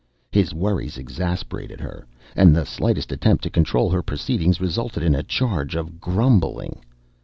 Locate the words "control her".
3.51-4.01